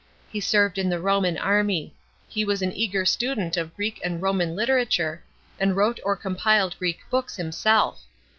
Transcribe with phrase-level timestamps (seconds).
[0.31, 1.93] He served in the Roman army;
[2.27, 5.23] he was an eager student of Greek and Roman literature,
[5.59, 8.01] and wrote or compiled Greek books himself.